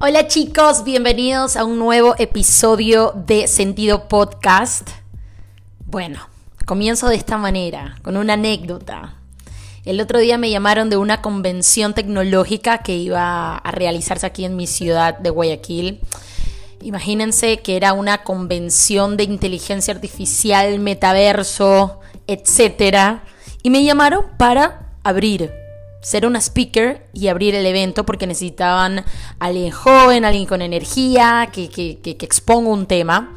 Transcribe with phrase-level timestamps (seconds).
[0.00, 4.90] Hola chicos, bienvenidos a un nuevo episodio de Sentido Podcast.
[5.86, 6.20] Bueno,
[6.66, 9.16] comienzo de esta manera, con una anécdota.
[9.84, 14.54] El otro día me llamaron de una convención tecnológica que iba a realizarse aquí en
[14.54, 15.98] mi ciudad de Guayaquil.
[16.80, 23.18] Imagínense que era una convención de inteligencia artificial, metaverso, etc.
[23.64, 25.52] Y me llamaron para abrir
[26.00, 29.04] ser una speaker y abrir el evento porque necesitaban
[29.38, 33.34] alguien joven, alguien con energía, que, que, que, exponga un tema.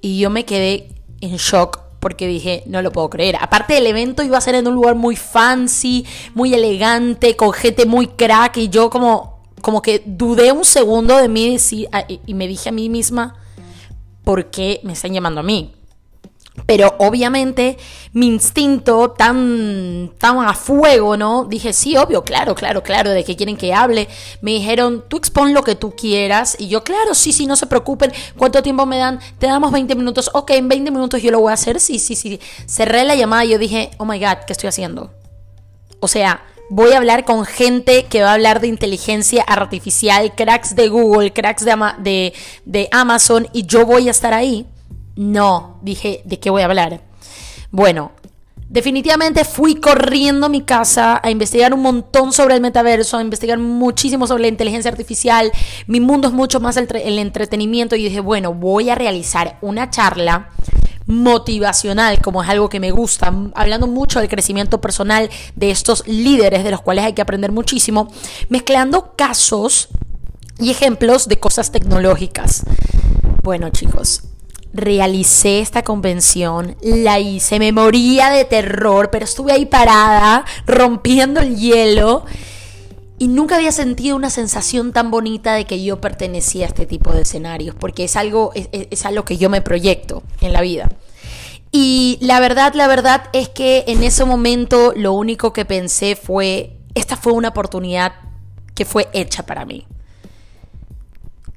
[0.00, 0.88] Y yo me quedé
[1.20, 3.36] en shock porque dije, no lo puedo creer.
[3.40, 7.86] Aparte del evento iba a ser en un lugar muy fancy, muy elegante, con gente
[7.86, 11.56] muy crack y yo como, como que dudé un segundo de mí
[12.26, 13.34] y me dije a mí misma,
[14.24, 15.72] ¿por qué me están llamando a mí?
[16.66, 17.78] Pero obviamente
[18.12, 21.44] mi instinto tan, tan a fuego, ¿no?
[21.44, 24.08] Dije, sí, obvio, claro, claro, claro, de que quieren que hable.
[24.40, 26.56] Me dijeron, tú expon lo que tú quieras.
[26.58, 28.12] Y yo, claro, sí, sí, no se preocupen.
[28.36, 29.20] ¿Cuánto tiempo me dan?
[29.38, 30.30] Te damos 20 minutos.
[30.34, 31.80] Ok, en 20 minutos yo lo voy a hacer.
[31.80, 32.40] Sí, sí, sí.
[32.66, 35.10] Cerré la llamada y yo dije, oh my God, ¿qué estoy haciendo?
[36.00, 40.76] O sea, voy a hablar con gente que va a hablar de inteligencia artificial, cracks
[40.76, 44.66] de Google, cracks de, de, de Amazon, y yo voy a estar ahí.
[45.18, 47.00] No, dije, ¿de qué voy a hablar?
[47.72, 48.12] Bueno,
[48.68, 53.58] definitivamente fui corriendo a mi casa a investigar un montón sobre el metaverso, a investigar
[53.58, 55.50] muchísimo sobre la inteligencia artificial.
[55.88, 59.90] Mi mundo es mucho más el, el entretenimiento y dije, bueno, voy a realizar una
[59.90, 60.50] charla
[61.06, 66.62] motivacional, como es algo que me gusta, hablando mucho del crecimiento personal de estos líderes
[66.62, 68.08] de los cuales hay que aprender muchísimo,
[68.50, 69.88] mezclando casos
[70.60, 72.62] y ejemplos de cosas tecnológicas.
[73.42, 74.22] Bueno chicos,
[74.72, 81.56] realicé esta convención, la hice, me moría de terror, pero estuve ahí parada, rompiendo el
[81.56, 82.24] hielo.
[83.20, 87.12] Y nunca había sentido una sensación tan bonita de que yo pertenecía a este tipo
[87.12, 90.88] de escenarios, porque es algo, es, es algo que yo me proyecto en la vida.
[91.72, 96.76] Y la verdad, la verdad es que en ese momento lo único que pensé fue,
[96.94, 98.12] esta fue una oportunidad
[98.74, 99.86] que fue hecha para mí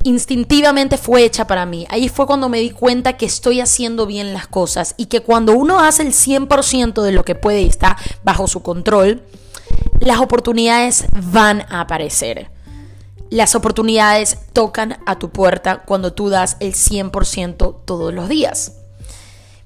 [0.04, 1.86] instintivamente fue hecha para mí.
[1.90, 5.54] Ahí fue cuando me di cuenta que estoy haciendo bien las cosas y que cuando
[5.54, 9.24] uno hace el 100% de lo que puede y está bajo su control,
[10.00, 12.50] las oportunidades van a aparecer.
[13.30, 18.81] Las oportunidades tocan a tu puerta cuando tú das el 100% todos los días.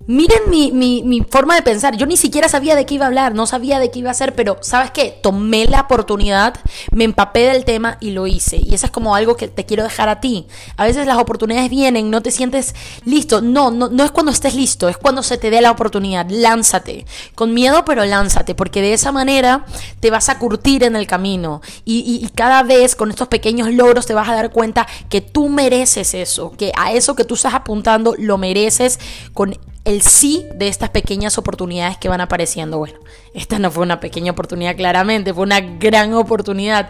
[0.08, 1.98] Miren mi, mi, forma de pensar.
[1.98, 4.12] Yo ni siquiera sabía de qué iba a hablar, no sabía de qué iba a
[4.12, 5.18] hacer, pero ¿sabes qué?
[5.24, 6.54] Tomé la oportunidad,
[6.92, 8.58] me empapé del tema y lo hice.
[8.64, 10.46] Y eso es como algo que te quiero dejar a ti.
[10.78, 13.42] A veces las oportunidades vienen, no te sientes listo.
[13.42, 16.28] No, no, no es cuando estés listo, es cuando se te dé la oportunidad.
[16.30, 17.08] Lánzate.
[17.34, 19.66] Con miedo, pero lánzate, porque de esa manera
[20.02, 21.62] te vas a curtir en el camino.
[21.84, 25.50] Y, y cada vez con estos pequeños logros te vas a dar cuenta que tú
[25.50, 29.00] mereces eso, que a eso que tú estás apuntando lo mereces
[29.34, 32.80] con el sí de estas pequeñas oportunidades que van apareciendo.
[32.80, 33.00] Bueno,
[33.34, 36.90] esta no fue una pequeña oportunidad claramente, fue una gran oportunidad,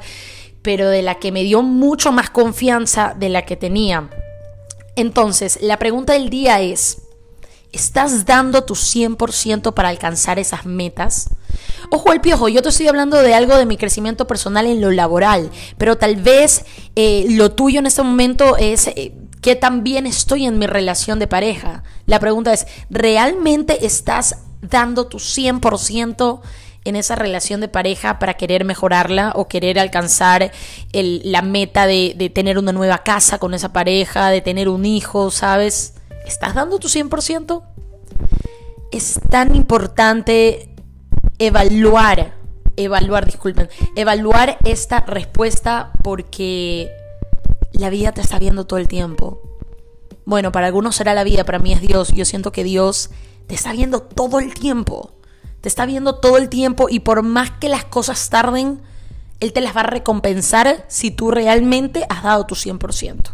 [0.61, 4.09] pero de la que me dio mucho más confianza de la que tenía.
[4.95, 7.01] Entonces, la pregunta del día es,
[7.73, 11.29] ¿estás dando tu 100% para alcanzar esas metas?
[11.91, 14.91] Ojo al piojo, yo te estoy hablando de algo de mi crecimiento personal en lo
[14.91, 18.88] laboral, pero tal vez eh, lo tuyo en este momento es...
[18.88, 19.13] Eh,
[19.45, 21.83] que también estoy en mi relación de pareja.
[22.07, 26.41] La pregunta es, ¿realmente estás dando tu 100%
[26.83, 30.51] en esa relación de pareja para querer mejorarla o querer alcanzar
[30.94, 35.29] la meta de, de, tener una nueva casa con esa pareja, de tener un hijo,
[35.29, 35.94] ¿sabes?
[36.25, 37.62] ¿Estás dando tu 100%?
[38.91, 40.69] Es tan importante
[41.38, 42.33] evaluar,
[42.77, 47.04] evaluar, disculpen, evaluar esta respuesta porque
[47.78, 49.41] la vida te está viendo todo el tiempo.
[50.25, 52.13] Bueno, para algunos será la vida, para mí es Dios.
[52.13, 53.12] Yo siento que Dios
[53.47, 55.12] te está viendo todo el tiempo.
[55.62, 58.81] Te está viendo todo el tiempo y por más que las cosas tarden,
[59.39, 63.33] Él te las va a recompensar si tú realmente has dado tu 100%.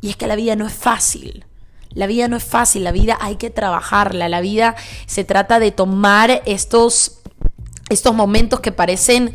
[0.00, 1.44] Y es que la vida no es fácil.
[1.90, 4.28] La vida no es fácil, la vida hay que trabajarla.
[4.28, 4.76] La vida
[5.06, 7.20] se trata de tomar estos,
[7.88, 9.34] estos momentos que parecen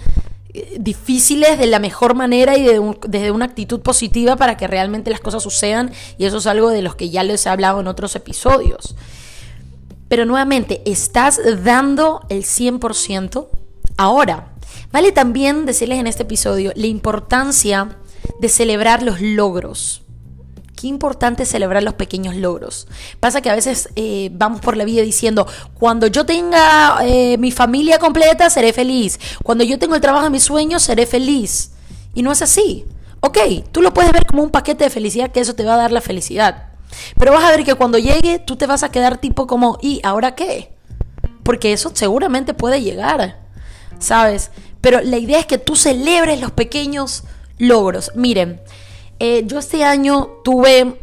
[0.79, 2.67] difíciles de la mejor manera y
[3.07, 6.81] desde una actitud positiva para que realmente las cosas sucedan y eso es algo de
[6.81, 8.95] los que ya les he hablado en otros episodios.
[10.07, 13.47] Pero nuevamente, ¿estás dando el 100%?
[13.97, 14.53] Ahora,
[14.91, 17.97] vale también decirles en este episodio la importancia
[18.39, 20.01] de celebrar los logros.
[20.81, 22.87] Qué importante celebrar los pequeños logros.
[23.19, 25.45] Pasa que a veces eh, vamos por la vida diciendo,
[25.75, 29.19] cuando yo tenga eh, mi familia completa, seré feliz.
[29.43, 31.73] Cuando yo tengo el trabajo de mis sueños, seré feliz.
[32.15, 32.83] Y no es así.
[33.19, 33.37] Ok,
[33.71, 35.91] tú lo puedes ver como un paquete de felicidad que eso te va a dar
[35.91, 36.69] la felicidad.
[37.15, 40.01] Pero vas a ver que cuando llegue tú te vas a quedar tipo como, ¿y
[40.03, 40.73] ahora qué?
[41.43, 43.39] Porque eso seguramente puede llegar,
[43.99, 44.49] ¿sabes?
[44.81, 47.23] Pero la idea es que tú celebres los pequeños
[47.59, 48.13] logros.
[48.15, 48.59] Miren,
[49.23, 50.97] eh, yo este año tuve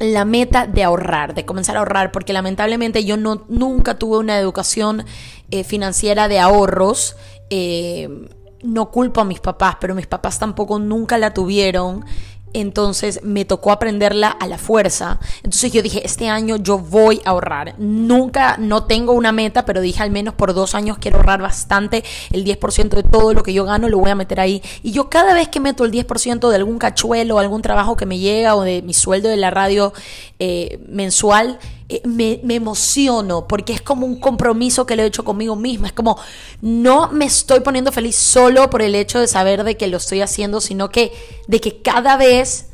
[0.00, 4.38] la meta de ahorrar, de comenzar a ahorrar, porque lamentablemente yo no, nunca tuve una
[4.38, 5.04] educación
[5.50, 7.16] eh, financiera de ahorros.
[7.50, 8.30] Eh,
[8.62, 12.06] no culpo a mis papás, pero mis papás tampoco nunca la tuvieron.
[12.52, 15.20] Entonces me tocó aprenderla a la fuerza.
[15.42, 17.74] Entonces yo dije, este año yo voy a ahorrar.
[17.78, 22.04] Nunca, no tengo una meta, pero dije al menos por dos años quiero ahorrar bastante.
[22.30, 24.62] El 10% de todo lo que yo gano lo voy a meter ahí.
[24.82, 28.18] Y yo cada vez que meto el 10% de algún cachuelo, algún trabajo que me
[28.18, 29.92] llega o de mi sueldo de la radio
[30.38, 31.58] eh, mensual,
[31.90, 35.86] eh, me, me, emociono porque es como un compromiso que lo he hecho conmigo misma.
[35.86, 36.18] Es como,
[36.60, 40.20] no me estoy poniendo feliz solo por el hecho de saber de que lo estoy
[40.20, 41.12] haciendo, sino que
[41.46, 42.66] de que cada vez,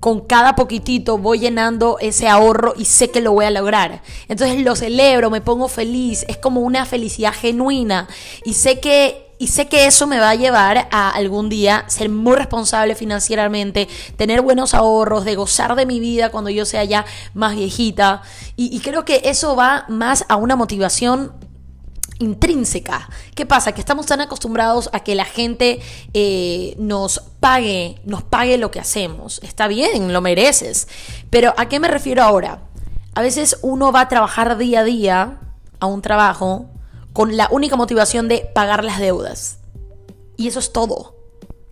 [0.00, 4.02] con cada poquitito, voy llenando ese ahorro y sé que lo voy a lograr.
[4.26, 8.08] Entonces lo celebro, me pongo feliz, es como una felicidad genuina
[8.44, 12.08] y sé que y sé que eso me va a llevar a algún día ser
[12.08, 17.04] muy responsable financieramente, tener buenos ahorros, de gozar de mi vida cuando yo sea ya
[17.34, 18.22] más viejita.
[18.56, 21.32] Y, creo que eso va más a una motivación
[22.18, 23.10] intrínseca.
[23.34, 23.72] ¿Qué pasa?
[23.72, 25.80] Que estamos tan acostumbrados a que la gente
[26.14, 29.40] eh, nos pague, nos pague lo que hacemos.
[29.42, 30.88] Está bien, lo mereces.
[31.28, 32.62] Pero ¿a qué me refiero ahora?
[33.14, 35.40] A veces uno va a trabajar día a día
[35.78, 36.70] a un trabajo
[37.16, 39.56] con la única motivación de pagar las deudas.
[40.36, 41.16] Y eso es todo.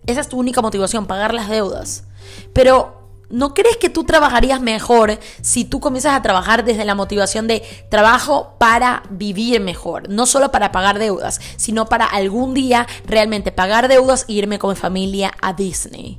[0.07, 2.05] Esa es tu única motivación, pagar las deudas.
[2.51, 7.45] Pero ¿no crees que tú trabajarías mejor si tú comienzas a trabajar desde la motivación
[7.45, 7.61] de
[7.91, 10.09] trabajo para vivir mejor?
[10.09, 14.71] No solo para pagar deudas, sino para algún día realmente pagar deudas e irme con
[14.71, 16.17] mi familia a Disney.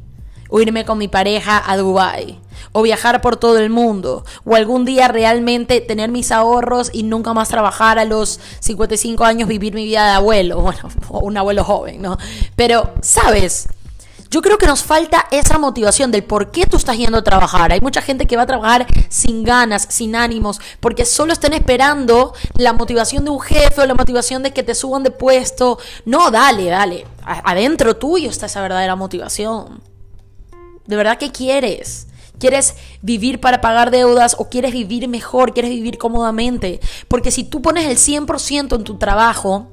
[0.51, 2.39] O irme con mi pareja a Dubai
[2.73, 7.35] o viajar por todo el mundo, o algún día realmente tener mis ahorros y nunca
[7.35, 11.65] más trabajar a los 55 años, vivir mi vida de abuelo, bueno, o un abuelo
[11.65, 12.19] joven, ¿no?
[12.57, 13.69] Pero, ¿sabes?
[14.31, 17.73] Yo creo que nos falta esa motivación del por qué tú estás yendo a trabajar.
[17.73, 22.35] Hay mucha gente que va a trabajar sin ganas, sin ánimos, porque solo están esperando
[22.55, 25.79] la motivación de un jefe o la motivación de que te suban de puesto.
[26.05, 27.07] No, dale, dale.
[27.25, 29.81] Adentro tuyo está esa verdadera motivación.
[30.87, 32.09] ¿De verdad qué quieres?
[32.39, 36.81] ¿Quieres vivir para pagar deudas o quieres vivir mejor, quieres vivir cómodamente?
[37.09, 39.69] Porque si tú pones el 100% en tu trabajo,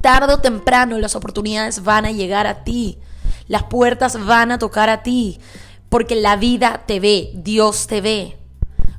[0.00, 2.98] tarde o temprano las oportunidades van a llegar a ti.
[3.48, 5.38] Las puertas van a tocar a ti.
[5.88, 8.36] Porque la vida te ve, Dios te ve.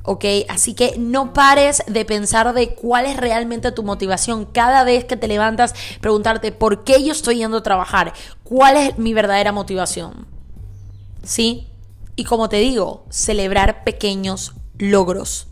[0.04, 0.24] ¿ok?
[0.48, 4.44] Así que no pares de pensar de cuál es realmente tu motivación.
[4.44, 8.12] Cada vez que te levantas, preguntarte por qué yo estoy yendo a trabajar,
[8.44, 10.26] cuál es mi verdadera motivación.
[11.22, 11.68] ¿Sí?
[12.16, 15.48] Y como te digo, celebrar pequeños logros.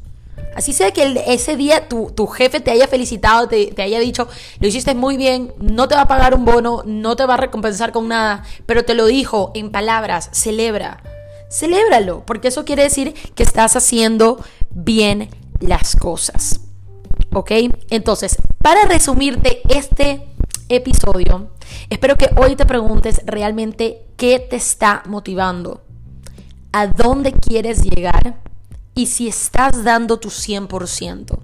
[0.54, 4.28] Así sea que ese día tu, jefe te haya felicitado, te, te, haya dicho,
[4.60, 7.38] lo hiciste muy bien, no te va a pagar un bono, no te va a
[7.38, 11.02] recompensar con nada, pero te lo dijo en palabras, celebra,
[11.50, 15.30] celébralo, porque eso quiere decir que estás haciendo bien
[15.60, 16.60] las cosas.
[17.32, 17.50] ¿Ok?
[17.88, 20.26] Entonces, para resumirte este
[20.68, 21.50] episodio,
[21.88, 25.80] espero que hoy te preguntes realmente qué te está motivando
[26.72, 28.36] a dónde quieres llegar
[28.94, 31.38] y si estás dando tu 100%.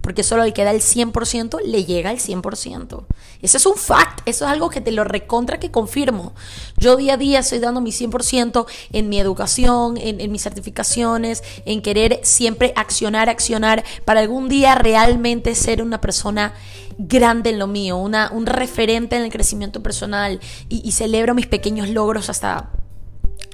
[0.00, 3.04] Porque solo el que da el 100% le llega el 100%.
[3.42, 6.32] Ese es un fact, eso es algo que te lo recontra que confirmo.
[6.78, 11.82] Yo día a día estoy dando mi 100% en mi educación, en, mis certificaciones, en
[11.82, 16.54] querer siempre accionar, accionar, para algún día realmente ser una persona
[16.96, 21.90] grande en lo mío, una, un referente en el crecimiento personal y celebro mis pequeños
[21.90, 22.70] logros hasta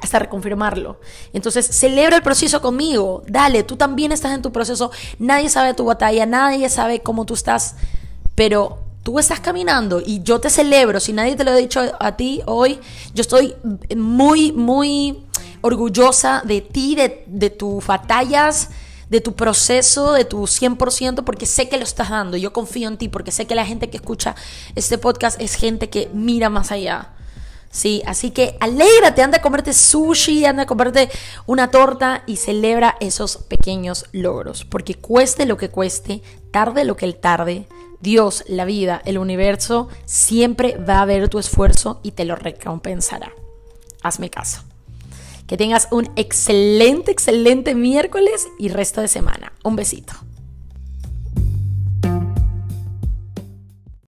[0.04, 1.00] hasta reconfirmarlo.
[1.32, 3.23] Entonces, celebra el proceso conmigo.
[3.26, 4.90] Dale, tú también estás en tu proceso.
[5.18, 7.76] Nadie sabe tu batalla, nadie sabe cómo tú estás,
[8.34, 11.00] pero tú estás caminando y yo te celebro.
[11.00, 12.80] Si nadie te lo ha dicho a ti hoy,
[13.14, 13.54] yo estoy
[13.96, 15.25] muy, muy
[15.61, 18.70] orgullosa de ti, de, de tus batallas,
[19.08, 22.37] de tu proceso, de tu 100%, porque sé que lo estás dando.
[22.37, 24.34] Yo confío en ti, porque sé que la gente que escucha
[24.75, 27.13] este podcast es gente que mira más allá.
[27.75, 31.11] Sí, así que alégrate, anda a comerte sushi, anda a comerte
[31.45, 37.04] una torta y celebra esos pequeños logros, porque cueste lo que cueste, tarde lo que
[37.04, 37.66] el tarde,
[38.00, 43.33] Dios, la vida, el universo, siempre va a ver tu esfuerzo y te lo recompensará.
[44.02, 44.62] Hazme caso.
[45.49, 49.52] Que tengas un excelente, excelente miércoles y resto de semana.
[49.64, 50.12] Un besito.